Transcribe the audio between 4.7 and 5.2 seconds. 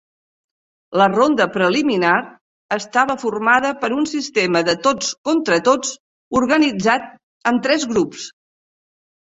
de tots